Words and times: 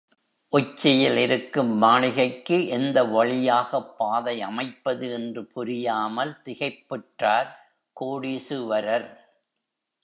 உச்சியில் 0.49 1.17
இருக்கும் 1.17 1.77
மாளிகைக்கு 1.77 2.67
எந்த 2.67 3.03
வழியாகப் 3.03 3.97
பாதை 3.97 4.41
அமைப்பது 4.41 5.11
என்று 5.11 5.45
புரியாமல் 5.45 6.37
திகைப்புற்றார் 6.45 7.47
கோடீசுவரர். 8.01 9.09